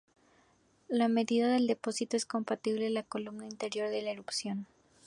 [0.87, 4.65] La medida del depósito es compatible la columna interior de la erupción.